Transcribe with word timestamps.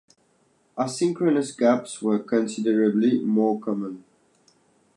Asynchronous 0.79 1.55
gaps 1.55 2.01
were 2.01 2.17
considerably 2.17 3.19
more 3.19 3.59
common. 3.59 4.03